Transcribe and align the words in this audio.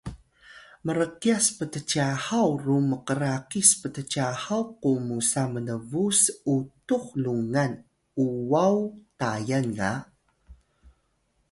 mrkyas 0.85 1.45
ptcyahaw 1.57 2.49
ru 2.65 2.77
mkrakis 2.89 3.69
ptcyahaw 3.81 4.63
ku 4.81 4.91
musa 5.07 5.41
mnbuw 5.53 6.09
s’utux 6.21 7.05
lungan 7.23 7.71
uwaw 8.23 8.77
Tayan 9.19 9.67
ga 9.77 9.91